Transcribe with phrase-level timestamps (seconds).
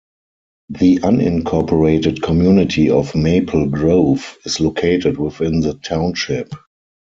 [0.69, 6.51] The unincorporated community of Maple Grove is located within the township.